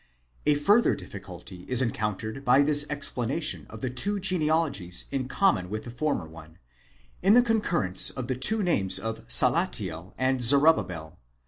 ΠΑ 0.47 0.55
further 0.57 0.95
difficulty 0.95 1.63
is 1.69 1.79
encountered 1.79 2.43
by 2.43 2.63
this 2.63 2.87
explanation 2.89 3.67
of 3.69 3.81
the 3.81 3.89
two 3.91 4.19
genealogies 4.19 5.05
in 5.11 5.27
common 5.27 5.69
with 5.69 5.83
the 5.83 5.91
former 5.91 6.27
one, 6.27 6.57
in 7.21 7.35
the 7.35 7.43
concurrence 7.43 8.09
of 8.09 8.25
the 8.25 8.35
two 8.35 8.63
names 8.63 8.97
of 8.97 9.23
Salathiel 9.27 10.15
and 10.17 10.39
Zorobabel. 10.41 11.17